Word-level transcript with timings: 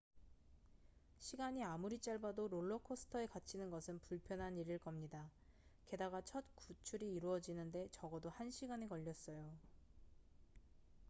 시간이 1.19 1.63
아무리 1.63 1.99
짧아도 1.99 2.47
롤러코스터에 2.47 3.27
갇히는 3.27 3.69
것은 3.69 3.99
불편한 3.99 4.57
일일 4.57 4.79
겁니다 4.79 5.29
게다가 5.85 6.21
첫 6.21 6.43
구출이 6.55 7.13
이루어지는데 7.13 7.87
적어도 7.91 8.31
한 8.31 8.49
시간이 8.49 8.89
걸렸어요 8.89 9.47